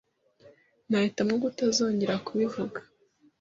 Nahitamo 0.89 1.33
kutazongera 1.43 2.15
kubivuga. 2.25 2.79